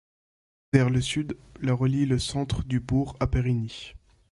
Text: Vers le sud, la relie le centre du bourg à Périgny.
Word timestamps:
Vers 0.73 0.89
le 0.89 0.99
sud, 0.99 1.37
la 1.61 1.75
relie 1.75 2.07
le 2.07 2.17
centre 2.17 2.63
du 2.63 2.79
bourg 2.79 3.15
à 3.19 3.27
Périgny. 3.27 3.93